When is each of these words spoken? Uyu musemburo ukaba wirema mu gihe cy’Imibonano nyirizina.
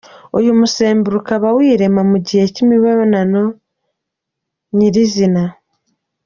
Uyu 0.37 0.51
musemburo 0.59 1.15
ukaba 1.21 1.47
wirema 1.57 2.01
mu 2.11 2.17
gihe 2.27 2.43
cy’Imibonano 2.53 3.41
nyirizina. 4.75 5.43